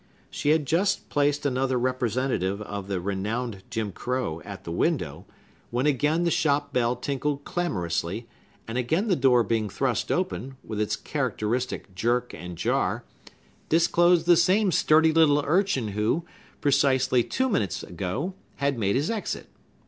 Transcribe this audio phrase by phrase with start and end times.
[0.31, 5.27] She had just placed another representative of the renowned Jim Crow at the window,
[5.69, 8.27] when again the shop bell tinkled clamorously,
[8.67, 13.03] and again the door being thrust open, with its characteristic jerk and jar,
[13.69, 16.25] disclosed the same sturdy little urchin who,
[16.61, 19.49] precisely two minutes ago, had made his exit.